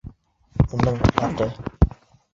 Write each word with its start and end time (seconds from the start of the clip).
Уның 0.77 0.97
аты. 1.27 1.49